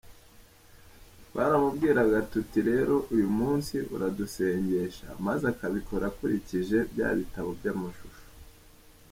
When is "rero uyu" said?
2.69-3.29